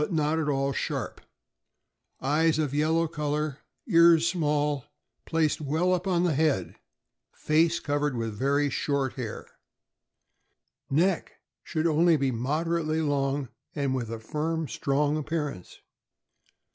[0.09, 1.21] not at all sharp;
[2.21, 4.85] eyes of yellow color; ears small,
[5.27, 6.73] placed well up on the head;
[7.35, 9.45] face covered with very short hair.
[10.89, 11.33] Neck.—
[11.63, 15.81] Should be only moderately long and with a firm, strong appearance.